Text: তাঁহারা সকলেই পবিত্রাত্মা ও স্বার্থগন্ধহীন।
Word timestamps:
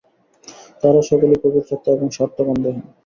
তাঁহারা 0.79 1.01
সকলেই 1.09 1.39
পবিত্রাত্মা 1.43 1.91
ও 1.95 2.15
স্বার্থগন্ধহীন। 2.15 2.85